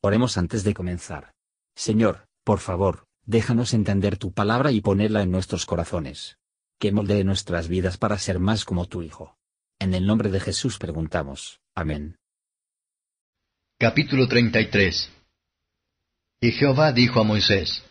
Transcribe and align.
Oremos 0.00 0.38
antes 0.38 0.62
de 0.62 0.74
comenzar. 0.74 1.32
Señor, 1.74 2.28
por 2.44 2.60
favor, 2.60 3.08
déjanos 3.26 3.74
entender 3.74 4.16
tu 4.16 4.32
palabra 4.32 4.70
y 4.70 4.80
ponerla 4.80 5.22
en 5.22 5.32
nuestros 5.32 5.66
corazones. 5.66 6.38
Que 6.78 6.92
moldee 6.92 7.24
nuestras 7.24 7.66
vidas 7.66 7.98
para 7.98 8.16
ser 8.18 8.38
más 8.38 8.64
como 8.64 8.86
tu 8.86 9.02
Hijo. 9.02 9.36
En 9.80 9.94
el 9.94 10.06
nombre 10.06 10.30
de 10.30 10.38
Jesús 10.38 10.78
preguntamos. 10.78 11.60
Amén. 11.74 12.16
Capítulo 13.76 14.28
33 14.28 15.10
Y 16.42 16.52
Jehová 16.52 16.92
dijo 16.92 17.20
a 17.20 17.24
Moisés, 17.24 17.82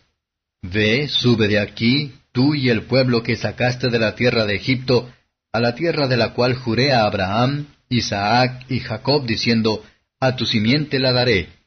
Ve, 0.62 1.08
sube 1.08 1.46
de 1.46 1.60
aquí, 1.60 2.18
tú 2.32 2.54
y 2.54 2.70
el 2.70 2.86
pueblo 2.86 3.22
que 3.22 3.36
sacaste 3.36 3.90
de 3.90 3.98
la 3.98 4.14
tierra 4.14 4.46
de 4.46 4.56
Egipto, 4.56 5.12
a 5.52 5.60
la 5.60 5.74
tierra 5.74 6.08
de 6.08 6.16
la 6.16 6.32
cual 6.32 6.56
juré 6.56 6.94
a 6.94 7.04
Abraham, 7.04 7.66
Isaac 7.90 8.64
y 8.70 8.80
Jacob, 8.80 9.26
diciendo, 9.26 9.84
A 10.20 10.36
tu 10.36 10.46
simiente 10.46 10.98
la 10.98 11.12
daré 11.12 11.57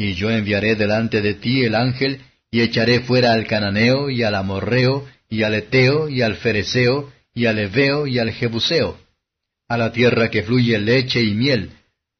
y 0.00 0.14
yo 0.14 0.30
enviaré 0.30 0.76
delante 0.76 1.20
de 1.20 1.34
ti 1.34 1.62
el 1.62 1.74
ángel, 1.74 2.22
y 2.50 2.62
echaré 2.62 3.00
fuera 3.00 3.34
al 3.34 3.46
cananeo, 3.46 4.08
y 4.08 4.22
al 4.22 4.34
amorreo, 4.34 5.06
y 5.28 5.42
al 5.42 5.52
eteo, 5.52 6.08
y 6.08 6.22
al 6.22 6.36
fereceo, 6.36 7.12
y 7.34 7.44
al 7.44 7.58
heveo, 7.58 8.06
y 8.06 8.18
al 8.18 8.30
jebuseo, 8.32 8.98
a 9.68 9.76
la 9.76 9.92
tierra 9.92 10.30
que 10.30 10.42
fluye 10.42 10.78
leche 10.78 11.22
y 11.22 11.34
miel, 11.34 11.72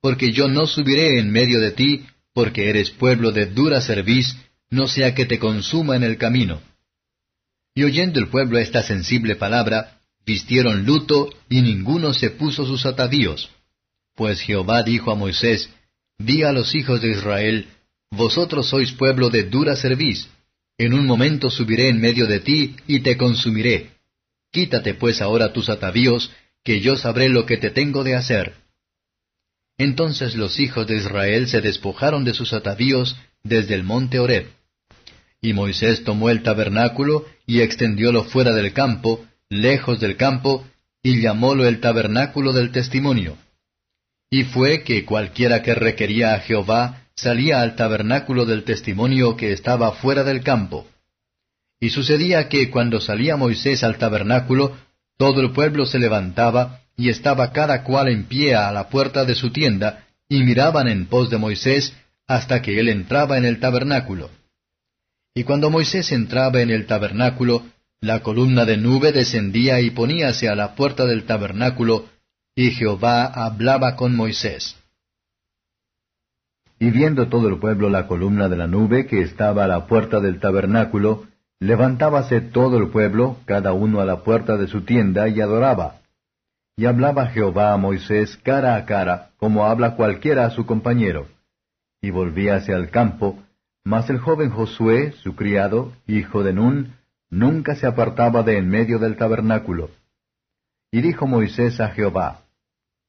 porque 0.03 0.31
yo 0.31 0.47
no 0.47 0.67
subiré 0.67 1.19
en 1.19 1.31
medio 1.31 1.59
de 1.59 1.71
ti, 1.71 2.05
porque 2.35 2.69
eres 2.69 2.91
pueblo 2.91 3.33
de 3.33 3.47
dura 3.47 3.81
cerviz, 3.81 4.37
no 4.69 4.87
sea 4.87 5.15
que 5.15 5.25
te 5.25 5.39
consuma 5.39 5.97
en 5.97 6.03
el 6.03 6.19
camino. 6.19 6.61
Y 7.75 7.85
oyendo 7.85 8.21
el 8.21 8.29
pueblo 8.29 8.59
esta 8.59 8.83
sensible 8.83 9.37
palabra, 9.37 10.01
vistieron 10.27 10.85
luto, 10.85 11.33
y 11.49 11.63
ninguno 11.63 12.13
se 12.13 12.29
puso 12.29 12.67
sus 12.67 12.85
atavíos. 12.85 13.49
Pues 14.15 14.43
Jehová 14.43 14.83
dijo 14.83 15.11
a 15.11 15.15
Moisés, 15.15 15.71
Di 16.21 16.43
a 16.43 16.53
los 16.53 16.75
hijos 16.75 17.01
de 17.01 17.13
Israel, 17.13 17.67
Vosotros 18.11 18.69
sois 18.69 18.93
pueblo 18.93 19.31
de 19.31 19.45
dura 19.45 19.75
cerviz. 19.75 20.29
En 20.77 20.93
un 20.93 21.07
momento 21.07 21.49
subiré 21.49 21.89
en 21.89 21.99
medio 22.01 22.27
de 22.27 22.41
ti 22.41 22.77
y 22.87 23.01
te 23.01 23.17
consumiré. 23.17 23.93
Quítate 24.53 24.95
pues 24.95 25.23
ahora 25.23 25.53
tus 25.53 25.71
atavíos, 25.71 26.31
que 26.63 26.81
yo 26.81 26.97
sabré 26.97 27.29
lo 27.29 27.47
que 27.47 27.57
te 27.57 27.71
tengo 27.71 28.05
de 28.05 28.17
hacer. 28.17 28.55
Entonces 29.79 30.35
los 30.35 30.61
hijos 30.61 30.87
de 30.87 30.97
Israel 30.97 31.47
se 31.49 31.63
despojaron 31.63 32.25
de 32.25 32.35
sus 32.35 32.53
atavíos 32.53 33.17
desde 33.43 33.75
el 33.75 33.85
monte 33.85 34.19
Horeb. 34.19 34.47
Y 35.41 35.55
Moisés 35.55 36.05
tomó 36.05 36.29
el 36.29 36.43
tabernáculo 36.43 37.25
y 37.47 37.61
extendiólo 37.61 38.25
fuera 38.25 38.53
del 38.53 38.75
campo, 38.75 39.25
lejos 39.49 40.01
del 40.01 40.17
campo, 40.17 40.67
y 41.03 41.23
llamólo 41.23 41.67
el 41.67 41.81
tabernáculo 41.81 42.53
del 42.53 42.73
testimonio. 42.73 43.39
Y 44.31 44.45
fue 44.45 44.85
que 44.85 45.05
cualquiera 45.05 45.63
que 45.63 45.75
requería 45.75 46.35
a 46.35 46.41
Jehová 46.41 47.09
salía 47.17 47.61
al 47.61 47.75
tabernáculo 47.75 48.47
del 48.47 48.65
testimonio 48.65 49.37
que 49.37 49.53
estaba 49.53 49.93
fuera 49.93 50.23
del 50.23 50.43
campo. 50.43 50.87
Y 51.81 51.91
sucedía 51.91 52.49
que 52.49 52.71
cuando 52.71 53.01
salía 53.01 53.37
Moisés 53.37 53.83
al 53.83 53.99
tabernáculo, 53.99 54.77
todo 55.19 55.41
el 55.41 55.53
pueblo 55.53 55.85
se 55.85 55.99
levantaba, 55.99 56.81
y 56.97 57.09
estaba 57.09 57.53
cada 57.53 57.83
cual 57.83 58.09
en 58.09 58.25
pie 58.25 58.55
a 58.55 58.71
la 58.73 58.89
puerta 58.89 59.25
de 59.25 59.35
su 59.35 59.51
tienda, 59.51 60.07
y 60.29 60.45
miraban 60.45 60.89
en 60.89 61.07
pos 61.07 61.29
de 61.29 61.39
Moisés 61.39 61.95
hasta 62.27 62.63
que 62.63 62.79
él 62.79 62.89
entraba 62.89 63.37
en 63.37 63.45
el 63.45 63.59
tabernáculo. 63.59 64.31
Y 65.35 65.45
cuando 65.45 65.71
Moisés 65.71 66.13
entraba 66.13 66.61
en 66.61 66.71
el 66.71 66.87
tabernáculo, 66.87 67.65
la 68.01 68.21
columna 68.21 68.65
de 68.65 68.77
nube 68.77 69.13
descendía 69.13 69.81
y 69.81 69.91
poníase 69.91 70.49
a 70.49 70.55
la 70.55 70.75
puerta 70.75 71.07
del 71.07 71.25
tabernáculo, 71.25 72.09
y 72.61 72.73
Jehová 72.73 73.25
hablaba 73.25 73.97
con 73.97 74.15
Moisés. 74.15 74.77
Y 76.79 76.91
viendo 76.91 77.29
todo 77.29 77.49
el 77.49 77.59
pueblo 77.59 77.89
la 77.89 78.07
columna 78.07 78.51
de 78.51 78.57
la 78.59 78.67
nube 78.67 79.07
que 79.07 79.23
estaba 79.23 79.65
a 79.65 79.67
la 79.67 79.87
puerta 79.87 80.21
del 80.21 80.41
tabernáculo, 80.41 81.25
levantábase 81.59 82.43
todo 82.43 82.77
el 82.77 82.91
pueblo, 82.91 83.39
cada 83.47 83.73
uno 83.73 84.03
a 84.03 84.05
la 84.05 84.25
puerta 84.25 84.59
de 84.59 84.67
su 84.67 84.83
tienda, 84.83 85.27
y 85.29 85.41
adoraba. 85.41 86.01
Y 86.77 86.85
hablaba 86.85 87.29
Jehová 87.29 87.73
a 87.73 87.79
Moisés 87.79 88.37
cara 88.43 88.77
a 88.77 88.85
cara, 88.85 89.31
como 89.39 89.65
habla 89.65 89.97
cualquiera 89.97 90.45
a 90.45 90.51
su 90.51 90.67
compañero. 90.67 91.29
Y 92.03 92.11
volvíase 92.11 92.75
al 92.75 92.91
campo, 92.91 93.39
mas 93.85 94.11
el 94.11 94.19
joven 94.19 94.51
Josué, 94.51 95.13
su 95.23 95.35
criado, 95.35 95.93
hijo 96.07 96.43
de 96.43 96.53
Nun, 96.53 96.93
nunca 97.31 97.75
se 97.75 97.87
apartaba 97.87 98.43
de 98.43 98.59
en 98.59 98.69
medio 98.69 98.99
del 98.99 99.17
tabernáculo. 99.17 99.89
Y 100.93 101.01
dijo 101.01 101.27
Moisés 101.27 101.81
a 101.81 101.89
Jehová, 101.89 102.43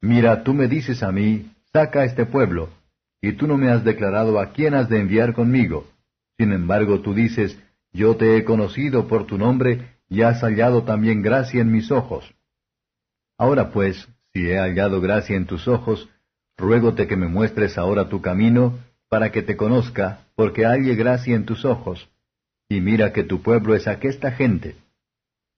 Mira, 0.02 0.44
tú 0.44 0.54
me 0.56 0.68
dices 0.68 1.04
a 1.04 1.12
mí, 1.12 1.52
saca 1.72 2.04
este 2.04 2.26
pueblo, 2.26 2.70
y 3.22 3.34
tú 3.34 3.46
no 3.46 3.58
me 3.58 3.70
has 3.70 3.84
declarado 3.84 4.40
a 4.40 4.52
quién 4.52 4.74
has 4.74 4.90
de 4.90 5.00
enviar 5.00 5.34
conmigo. 5.34 5.88
Sin 6.38 6.52
embargo, 6.54 7.02
tú 7.02 7.14
dices, 7.14 7.58
yo 7.94 8.16
te 8.18 8.36
he 8.36 8.44
conocido 8.44 9.08
por 9.08 9.28
tu 9.28 9.38
nombre, 9.38 9.92
y 10.10 10.24
has 10.24 10.42
hallado 10.42 10.84
también 10.84 11.22
gracia 11.22 11.62
en 11.62 11.72
mis 11.72 11.92
ojos. 11.92 12.34
Ahora 13.38 13.72
pues, 13.72 14.08
si 14.34 14.50
he 14.50 14.58
hallado 14.58 15.02
gracia 15.02 15.36
en 15.36 15.46
tus 15.46 15.68
ojos, 15.68 16.10
ruégote 16.58 17.08
que 17.08 17.16
me 17.16 17.28
muestres 17.28 17.78
ahora 17.78 18.10
tu 18.10 18.22
camino, 18.22 18.80
para 19.08 19.32
que 19.32 19.42
te 19.44 19.56
conozca, 19.56 20.22
porque 20.36 20.66
halle 20.66 20.96
gracia 20.96 21.36
en 21.36 21.46
tus 21.46 21.64
ojos. 21.64 22.10
Y 22.70 22.82
mira 22.82 23.14
que 23.14 23.24
tu 23.24 23.42
pueblo 23.42 23.76
es 23.76 23.88
aquesta 23.88 24.32
gente. 24.32 24.78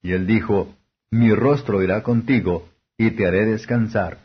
Y 0.02 0.12
él 0.12 0.26
dijo, 0.26 0.74
mi 1.10 1.32
rostro 1.32 1.82
irá 1.82 2.02
contigo, 2.02 2.68
y 2.98 3.12
te 3.12 3.26
haré 3.26 3.46
descansar. 3.46 4.23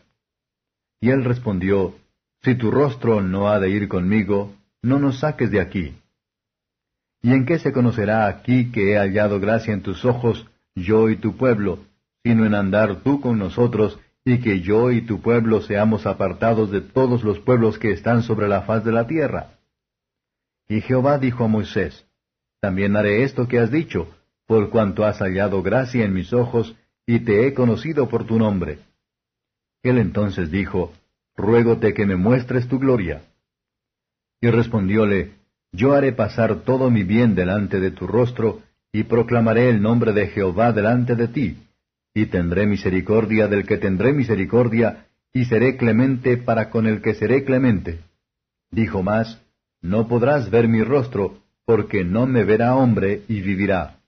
Y 1.00 1.10
él 1.10 1.24
respondió, 1.24 1.94
Si 2.42 2.54
tu 2.54 2.70
rostro 2.70 3.22
no 3.22 3.48
ha 3.48 3.58
de 3.58 3.70
ir 3.70 3.88
conmigo, 3.88 4.54
no 4.82 4.98
nos 4.98 5.20
saques 5.20 5.50
de 5.50 5.60
aquí. 5.60 5.94
¿Y 7.22 7.32
en 7.32 7.44
qué 7.44 7.58
se 7.58 7.72
conocerá 7.72 8.26
aquí 8.26 8.70
que 8.70 8.92
he 8.92 8.98
hallado 8.98 9.40
gracia 9.40 9.74
en 9.74 9.82
tus 9.82 10.04
ojos, 10.04 10.46
yo 10.74 11.10
y 11.10 11.16
tu 11.16 11.36
pueblo, 11.36 11.80
sino 12.22 12.46
en 12.46 12.54
andar 12.54 13.02
tú 13.02 13.20
con 13.20 13.38
nosotros, 13.38 13.98
y 14.24 14.40
que 14.40 14.60
yo 14.60 14.90
y 14.90 15.02
tu 15.02 15.20
pueblo 15.20 15.62
seamos 15.62 16.06
apartados 16.06 16.70
de 16.70 16.80
todos 16.80 17.24
los 17.24 17.38
pueblos 17.40 17.78
que 17.78 17.90
están 17.92 18.22
sobre 18.22 18.48
la 18.48 18.62
faz 18.62 18.84
de 18.84 18.92
la 18.92 19.06
tierra? 19.06 19.58
Y 20.68 20.80
Jehová 20.82 21.18
dijo 21.18 21.44
a 21.44 21.48
Moisés, 21.48 22.06
También 22.60 22.96
haré 22.96 23.24
esto 23.24 23.48
que 23.48 23.58
has 23.58 23.70
dicho, 23.70 24.08
por 24.46 24.70
cuanto 24.70 25.04
has 25.04 25.18
hallado 25.18 25.62
gracia 25.62 26.04
en 26.04 26.12
mis 26.12 26.32
ojos, 26.32 26.74
y 27.06 27.20
te 27.20 27.46
he 27.46 27.54
conocido 27.54 28.08
por 28.08 28.24
tu 28.24 28.38
nombre. 28.38 28.78
Él 29.82 29.98
entonces 29.98 30.50
dijo, 30.50 30.92
Ruégote 31.36 31.94
que 31.94 32.06
me 32.06 32.16
muestres 32.16 32.68
tu 32.68 32.78
gloria. 32.78 33.22
Y 34.40 34.48
respondióle, 34.48 35.32
Yo 35.72 35.94
haré 35.94 36.12
pasar 36.12 36.62
todo 36.62 36.90
mi 36.90 37.04
bien 37.04 37.34
delante 37.34 37.80
de 37.80 37.90
tu 37.90 38.06
rostro, 38.06 38.62
y 38.92 39.04
proclamaré 39.04 39.68
el 39.70 39.80
nombre 39.80 40.12
de 40.12 40.26
Jehová 40.28 40.72
delante 40.72 41.14
de 41.14 41.28
ti, 41.28 41.58
y 42.12 42.26
tendré 42.26 42.66
misericordia 42.66 43.46
del 43.46 43.66
que 43.66 43.78
tendré 43.78 44.12
misericordia, 44.12 45.06
y 45.32 45.44
seré 45.44 45.76
clemente 45.76 46.36
para 46.36 46.70
con 46.70 46.86
el 46.86 47.00
que 47.00 47.14
seré 47.14 47.44
clemente. 47.44 48.00
Dijo 48.70 49.02
más, 49.02 49.40
No 49.80 50.08
podrás 50.08 50.50
ver 50.50 50.68
mi 50.68 50.82
rostro, 50.82 51.38
porque 51.64 52.04
no 52.04 52.26
me 52.26 52.44
verá 52.44 52.74
hombre 52.74 53.22
y 53.28 53.40
vivirá. 53.40 53.98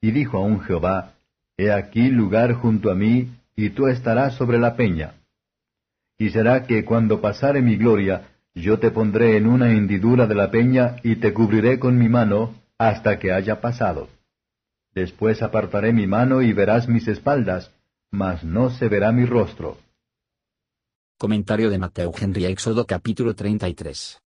Y 0.00 0.12
dijo 0.12 0.38
aún 0.38 0.60
Jehová, 0.60 1.14
He 1.56 1.72
aquí 1.72 2.08
lugar 2.08 2.52
junto 2.54 2.90
a 2.90 2.94
mí, 2.94 3.30
y 3.58 3.70
tú 3.70 3.88
estarás 3.88 4.36
sobre 4.36 4.56
la 4.56 4.76
peña. 4.76 5.14
Y 6.16 6.30
será 6.30 6.62
que 6.62 6.84
cuando 6.84 7.20
pasare 7.20 7.60
mi 7.60 7.76
gloria, 7.76 8.38
yo 8.54 8.78
te 8.78 8.92
pondré 8.92 9.36
en 9.36 9.48
una 9.48 9.72
hendidura 9.72 10.28
de 10.28 10.36
la 10.36 10.52
peña, 10.52 10.94
y 11.02 11.16
te 11.16 11.34
cubriré 11.34 11.80
con 11.80 11.98
mi 11.98 12.08
mano, 12.08 12.54
hasta 12.78 13.18
que 13.18 13.32
haya 13.32 13.60
pasado. 13.60 14.08
Después 14.94 15.42
apartaré 15.42 15.92
mi 15.92 16.06
mano 16.06 16.40
y 16.40 16.52
verás 16.52 16.86
mis 16.88 17.08
espaldas, 17.08 17.72
mas 18.12 18.44
no 18.44 18.70
se 18.70 18.88
verá 18.88 19.10
mi 19.10 19.26
rostro. 19.26 19.76
Comentario 21.18 21.68
de 21.68 21.78
Mateo 21.78 22.12
Henry 22.16 22.44
Éxodo 22.44 22.86
capítulo 22.86 23.34
33. 23.34 24.22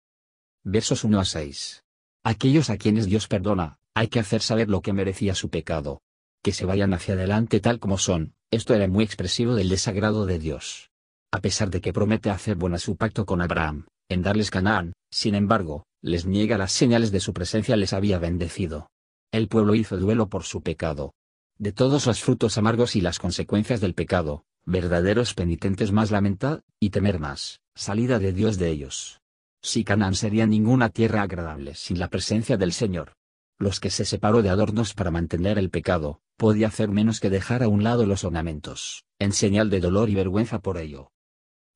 Versos 0.63 1.05
1 1.05 1.19
a 1.19 1.25
6. 1.25 1.85
Aquellos 2.23 2.69
a 2.69 2.77
quienes 2.77 3.07
Dios 3.07 3.29
perdona, 3.29 3.79
hay 3.95 4.09
que 4.09 4.21
hacer 4.21 4.43
saber 4.43 4.69
lo 4.69 4.83
que 4.83 4.93
merecía 4.93 5.35
su 5.35 5.49
pecado, 5.49 6.03
que 6.43 6.53
se 6.53 6.67
vayan 6.67 6.93
hacia 6.93 7.15
adelante 7.15 7.61
tal 7.61 7.79
como 7.79 7.97
son, 7.97 8.35
esto 8.53 8.75
era 8.75 8.87
muy 8.87 9.03
expresivo 9.03 9.55
del 9.55 9.71
desagrado 9.71 10.27
de 10.27 10.39
Dios. 10.39 10.91
A 11.33 11.41
pesar 11.41 11.71
de 11.71 11.81
que 11.81 11.95
promete 11.95 12.29
hacer 12.29 12.57
buena 12.57 12.77
su 12.77 12.97
pacto 12.97 13.25
con 13.25 13.41
Abraham, 13.41 13.87
en 14.11 14.23
darles 14.23 14.51
Canaán, 14.51 14.93
sin 15.11 15.35
embargo, 15.35 15.85
les 16.03 16.27
niega 16.27 16.59
las 16.59 16.73
señales 16.73 17.11
de 17.11 17.21
su 17.21 17.33
presencia 17.33 17.77
les 17.77 17.95
había 17.95 18.19
bendecido. 18.19 18.91
El 19.33 19.49
pueblo 19.49 19.75
hizo 19.75 19.97
duelo 19.97 20.29
por 20.29 20.45
su 20.45 20.63
pecado. 20.63 21.15
De 21.59 21.73
todos 21.73 22.07
los 22.07 22.23
frutos 22.23 22.59
amargos 22.59 22.95
y 22.95 23.01
las 23.01 23.19
consecuencias 23.19 23.81
del 23.81 23.95
pecado, 23.95 24.45
verdaderos 24.67 25.33
penitentes 25.33 25.91
más 25.91 26.11
lamentad, 26.11 26.61
y 26.79 26.91
temer 26.91 27.19
más, 27.19 27.61
salida 27.75 28.19
de 28.19 28.35
Dios 28.35 28.59
de 28.59 28.69
ellos. 28.69 29.23
Si 29.63 29.83
Canaán 29.83 30.15
sería 30.15 30.47
ninguna 30.47 30.91
tierra 30.91 31.23
agradable 31.23 31.75
sin 31.75 31.99
la 31.99 32.09
presencia 32.09 32.59
del 32.59 32.75
Señor, 32.75 33.15
los 33.59 33.81
que 33.81 33.89
se 33.89 34.05
separó 34.05 34.43
de 34.43 34.51
adornos 34.51 34.93
para 34.93 35.11
mantener 35.11 35.57
el 35.57 35.71
pecado, 35.71 36.21
podía 36.43 36.67
hacer 36.67 36.89
menos 36.89 37.21
que 37.21 37.31
dejar 37.31 37.63
a 37.63 37.69
un 37.69 37.85
lado 37.85 38.05
los 38.05 38.25
ornamentos, 38.25 39.05
en 39.21 39.33
señal 39.33 39.71
de 39.71 39.79
dolor 39.79 40.11
y 40.11 40.17
vergüenza 40.17 40.59
por 40.59 40.77
ello. 40.77 41.13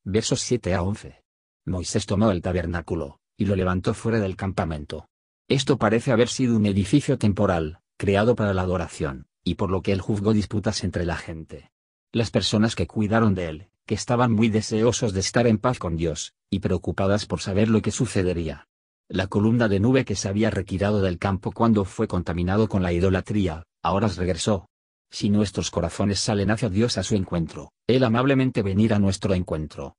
Versos 0.03 0.41
7 0.41 0.75
a 0.75 0.83
11. 0.83 1.23
Moisés 1.67 2.05
tomó 2.05 2.33
el 2.33 2.43
tabernáculo, 2.43 3.21
y 3.37 3.45
lo 3.45 3.55
levantó 3.55 3.95
fuera 3.95 4.19
del 4.19 4.35
campamento. 4.35 5.09
Esto 5.47 5.79
parece 5.79 6.11
haber 6.11 6.27
sido 6.27 6.57
un 6.57 6.67
edificio 6.67 7.17
temporal, 7.17 7.79
creado 7.97 8.35
para 8.35 8.55
la 8.55 8.63
adoración, 8.63 9.29
y 9.45 9.55
por 9.55 9.71
lo 9.71 9.83
que 9.83 9.93
él 9.93 10.01
juzgó 10.01 10.33
disputas 10.33 10.83
entre 10.83 11.07
la 11.07 11.15
gente. 11.15 11.71
Las 12.11 12.33
personas 12.33 12.75
que 12.75 12.89
cuidaron 12.89 13.37
de 13.37 13.49
él, 13.49 13.69
que 13.87 13.95
estaban 13.95 14.33
muy 14.33 14.49
deseosos 14.49 15.13
de 15.13 15.21
estar 15.21 15.47
en 15.47 15.59
paz 15.59 15.79
con 15.79 15.97
Dios, 15.97 16.35
y 16.51 16.59
preocupadas 16.59 17.27
por 17.27 17.41
saber 17.41 17.69
lo 17.69 17.83
que 17.83 17.93
sucedería. 17.93 18.67
La 19.09 19.29
columna 19.29 19.69
de 19.69 19.79
nube 19.79 20.05
que 20.05 20.17
se 20.17 20.29
había 20.29 20.51
retirado 20.51 21.03
del 21.03 21.21
campo 21.21 21.53
cuando 21.53 21.85
fue 21.85 22.09
contaminado 22.09 22.69
con 22.69 22.83
la 22.83 22.93
idolatría, 22.93 23.63
ahora 23.87 24.09
regresó. 24.09 24.69
Si 25.11 25.31
nuestros 25.31 25.71
corazones 25.71 26.19
salen 26.19 26.51
hacia 26.51 26.69
Dios 26.69 26.99
a 26.99 27.03
su 27.03 27.15
encuentro, 27.15 27.73
Él 27.87 28.03
amablemente 28.05 28.63
venirá 28.63 28.97
a 28.97 28.99
nuestro 28.99 29.35
encuentro. 29.35 29.97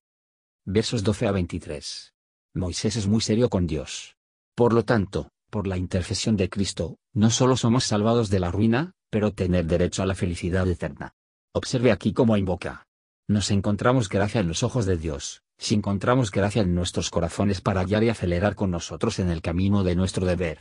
Versos 0.66 1.04
12 1.04 1.28
a 1.28 1.32
23. 1.32 2.14
Moisés 2.54 2.98
es 2.98 3.08
muy 3.08 3.22
serio 3.22 3.50
con 3.50 3.66
Dios. 3.68 4.18
Por 4.56 4.74
lo 4.74 4.84
tanto, 4.84 5.30
por 5.50 5.68
la 5.68 5.78
intercesión 5.78 6.36
de 6.36 6.50
Cristo, 6.50 6.98
no 7.14 7.30
solo 7.30 7.56
somos 7.56 7.86
salvados 7.86 8.30
de 8.30 8.40
la 8.40 8.52
ruina, 8.52 8.92
pero 9.10 9.32
tener 9.32 9.66
derecho 9.66 10.04
a 10.04 10.06
la 10.06 10.16
felicidad 10.16 10.68
eterna. 10.68 11.14
Observe 11.54 11.92
aquí 11.92 12.12
cómo 12.12 12.36
invoca. 12.36 12.88
Nos 13.30 13.52
encontramos 13.52 14.10
gracia 14.10 14.42
en 14.42 14.48
los 14.48 14.64
ojos 14.64 14.86
de 14.86 14.98
Dios, 14.98 15.44
si 15.58 15.76
encontramos 15.76 16.32
gracia 16.32 16.62
en 16.62 16.76
nuestros 16.76 17.10
corazones 17.10 17.62
para 17.62 17.84
guiar 17.86 18.04
y 18.04 18.10
acelerar 18.10 18.56
con 18.56 18.72
nosotros 18.72 19.20
en 19.20 19.30
el 19.30 19.42
camino 19.42 19.84
de 19.84 19.96
nuestro 19.96 20.26
deber. 20.26 20.60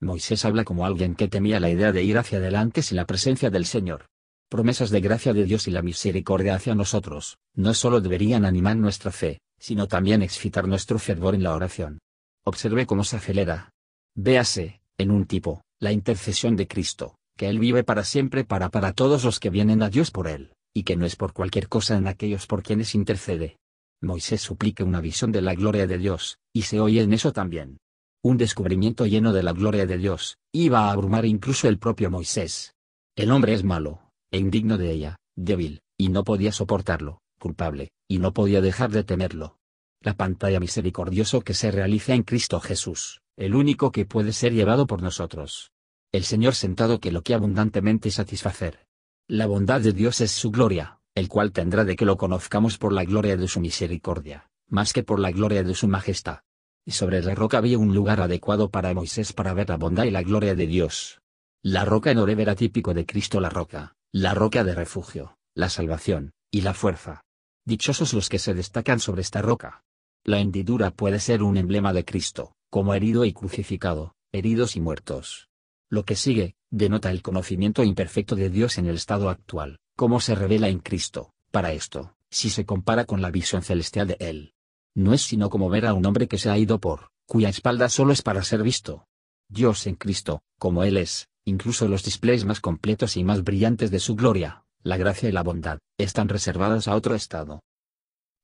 Moisés 0.00 0.46
habla 0.46 0.64
como 0.64 0.86
alguien 0.86 1.14
que 1.14 1.28
temía 1.28 1.60
la 1.60 1.68
idea 1.68 1.92
de 1.92 2.02
ir 2.02 2.16
hacia 2.16 2.38
adelante 2.38 2.80
sin 2.80 2.96
la 2.96 3.04
presencia 3.04 3.50
del 3.50 3.66
Señor. 3.66 4.06
Promesas 4.48 4.90
de 4.90 5.00
gracia 5.00 5.32
de 5.32 5.44
Dios 5.44 5.68
y 5.68 5.70
la 5.70 5.82
misericordia 5.82 6.54
hacia 6.54 6.74
nosotros, 6.74 7.38
no 7.54 7.74
solo 7.74 8.00
deberían 8.00 8.44
animar 8.44 8.76
nuestra 8.76 9.12
fe, 9.12 9.40
sino 9.58 9.86
también 9.86 10.22
excitar 10.22 10.66
nuestro 10.66 10.98
fervor 10.98 11.34
en 11.34 11.42
la 11.42 11.54
oración. 11.54 12.00
Observe 12.44 12.86
cómo 12.86 13.04
se 13.04 13.16
acelera. 13.16 13.70
Véase, 14.16 14.80
en 14.96 15.10
un 15.10 15.26
tipo, 15.26 15.62
la 15.78 15.92
intercesión 15.92 16.56
de 16.56 16.66
Cristo, 16.66 17.14
que 17.36 17.48
Él 17.48 17.58
vive 17.58 17.84
para 17.84 18.02
siempre 18.02 18.44
para 18.44 18.70
para 18.70 18.92
todos 18.92 19.24
los 19.24 19.38
que 19.38 19.50
vienen 19.50 19.82
a 19.82 19.90
Dios 19.90 20.10
por 20.10 20.26
Él, 20.26 20.54
y 20.74 20.82
que 20.82 20.96
no 20.96 21.04
es 21.04 21.14
por 21.14 21.32
cualquier 21.34 21.68
cosa 21.68 21.96
en 21.96 22.08
aquellos 22.08 22.46
por 22.46 22.62
quienes 22.62 22.94
intercede. 22.94 23.58
Moisés 24.00 24.40
suplica 24.40 24.82
una 24.82 25.02
visión 25.02 25.30
de 25.30 25.42
la 25.42 25.54
gloria 25.54 25.86
de 25.86 25.98
Dios, 25.98 26.38
y 26.54 26.62
se 26.62 26.80
oye 26.80 27.02
en 27.02 27.12
eso 27.12 27.32
también. 27.32 27.78
Un 28.22 28.36
descubrimiento 28.36 29.06
lleno 29.06 29.32
de 29.32 29.42
la 29.42 29.54
gloria 29.54 29.86
de 29.86 29.96
Dios, 29.96 30.36
iba 30.52 30.80
a 30.80 30.92
abrumar 30.92 31.24
incluso 31.24 31.68
el 31.68 31.78
propio 31.78 32.10
Moisés. 32.10 32.74
El 33.16 33.30
hombre 33.30 33.54
es 33.54 33.64
malo, 33.64 34.10
e 34.30 34.36
indigno 34.36 34.76
de 34.76 34.90
ella, 34.90 35.16
débil, 35.36 35.80
y 35.96 36.10
no 36.10 36.22
podía 36.22 36.52
soportarlo, 36.52 37.22
culpable, 37.38 37.92
y 38.08 38.18
no 38.18 38.34
podía 38.34 38.60
dejar 38.60 38.90
de 38.90 39.04
temerlo. 39.04 39.56
La 40.02 40.18
pantalla 40.18 40.60
misericordioso 40.60 41.40
que 41.40 41.54
se 41.54 41.70
realiza 41.70 42.12
en 42.12 42.22
Cristo 42.22 42.60
Jesús, 42.60 43.22
el 43.38 43.54
único 43.54 43.90
que 43.90 44.04
puede 44.04 44.34
ser 44.34 44.52
llevado 44.52 44.86
por 44.86 45.00
nosotros. 45.00 45.70
El 46.12 46.24
Señor 46.24 46.54
sentado 46.54 47.00
que 47.00 47.12
lo 47.12 47.22
que 47.22 47.32
abundantemente 47.32 48.10
satisfacer. 48.10 48.86
La 49.28 49.46
bondad 49.46 49.80
de 49.80 49.94
Dios 49.94 50.20
es 50.20 50.30
su 50.30 50.50
gloria, 50.50 51.00
el 51.14 51.28
cual 51.28 51.52
tendrá 51.52 51.86
de 51.86 51.96
que 51.96 52.04
lo 52.04 52.18
conozcamos 52.18 52.76
por 52.76 52.92
la 52.92 53.04
gloria 53.04 53.38
de 53.38 53.48
su 53.48 53.60
misericordia, 53.60 54.50
más 54.68 54.92
que 54.92 55.02
por 55.02 55.20
la 55.20 55.30
gloria 55.30 55.62
de 55.62 55.74
su 55.74 55.88
majestad. 55.88 56.40
Y 56.84 56.92
sobre 56.92 57.22
la 57.22 57.34
roca 57.34 57.58
había 57.58 57.78
un 57.78 57.94
lugar 57.94 58.20
adecuado 58.20 58.70
para 58.70 58.94
Moisés 58.94 59.32
para 59.32 59.54
ver 59.54 59.68
la 59.68 59.76
bondad 59.76 60.04
y 60.04 60.10
la 60.10 60.22
gloria 60.22 60.54
de 60.54 60.66
Dios. 60.66 61.20
La 61.62 61.84
roca 61.84 62.10
en 62.10 62.18
Oreb 62.18 62.40
era 62.40 62.54
típico 62.54 62.94
de 62.94 63.04
Cristo 63.04 63.38
la 63.40 63.50
roca, 63.50 63.94
la 64.12 64.34
roca 64.34 64.64
de 64.64 64.74
refugio, 64.74 65.36
la 65.54 65.68
salvación, 65.68 66.32
y 66.50 66.62
la 66.62 66.74
fuerza. 66.74 67.22
Dichosos 67.66 68.14
los 68.14 68.28
que 68.28 68.38
se 68.38 68.54
destacan 68.54 68.98
sobre 68.98 69.20
esta 69.20 69.42
roca. 69.42 69.84
La 70.24 70.40
hendidura 70.40 70.90
puede 70.90 71.20
ser 71.20 71.42
un 71.42 71.56
emblema 71.56 71.92
de 71.92 72.04
Cristo, 72.04 72.54
como 72.70 72.94
herido 72.94 73.24
y 73.24 73.32
crucificado, 73.32 74.14
heridos 74.32 74.76
y 74.76 74.80
muertos. 74.80 75.48
Lo 75.88 76.04
que 76.04 76.16
sigue, 76.16 76.54
denota 76.70 77.10
el 77.10 77.20
conocimiento 77.20 77.82
imperfecto 77.82 78.36
de 78.36 78.48
Dios 78.48 78.78
en 78.78 78.86
el 78.86 78.96
estado 78.96 79.28
actual, 79.28 79.78
cómo 79.96 80.20
se 80.20 80.34
revela 80.34 80.68
en 80.68 80.78
Cristo, 80.78 81.32
para 81.50 81.72
esto, 81.72 82.14
si 82.30 82.48
se 82.48 82.64
compara 82.64 83.04
con 83.04 83.20
la 83.20 83.30
visión 83.30 83.62
celestial 83.62 84.06
de 84.06 84.16
Él. 84.20 84.54
No 84.94 85.14
es 85.14 85.22
sino 85.22 85.50
como 85.50 85.68
ver 85.68 85.86
a 85.86 85.94
un 85.94 86.04
hombre 86.06 86.28
que 86.28 86.38
se 86.38 86.50
ha 86.50 86.58
ido 86.58 86.80
por, 86.80 87.10
cuya 87.26 87.48
espalda 87.48 87.88
solo 87.88 88.12
es 88.12 88.22
para 88.22 88.42
ser 88.42 88.62
visto. 88.62 89.06
Dios 89.48 89.86
en 89.86 89.94
Cristo, 89.94 90.42
como 90.58 90.84
Él 90.84 90.96
es, 90.96 91.28
incluso 91.44 91.88
los 91.88 92.04
displays 92.04 92.44
más 92.44 92.60
completos 92.60 93.16
y 93.16 93.24
más 93.24 93.44
brillantes 93.44 93.90
de 93.90 94.00
su 94.00 94.16
gloria, 94.16 94.64
la 94.82 94.96
gracia 94.96 95.28
y 95.28 95.32
la 95.32 95.42
bondad, 95.42 95.78
están 95.98 96.28
reservadas 96.28 96.88
a 96.88 96.96
otro 96.96 97.14
estado. 97.14 97.62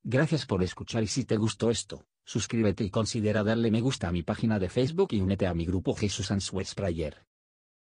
Gracias 0.03 0.45
por 0.45 0.63
escuchar 0.63 1.03
y 1.03 1.07
si 1.07 1.25
te 1.25 1.37
gustó 1.37 1.69
esto, 1.69 2.05
suscríbete 2.23 2.83
y 2.83 2.89
considera 2.89 3.43
darle 3.43 3.71
me 3.71 3.81
gusta 3.81 4.07
a 4.07 4.11
mi 4.11 4.23
página 4.23 4.57
de 4.57 4.69
Facebook 4.69 5.09
y 5.11 5.21
únete 5.21 5.47
a 5.47 5.53
mi 5.53 5.65
grupo 5.65 5.93
Jesús 5.93 6.31
Answers 6.31 6.75
Prayer. 6.75 7.26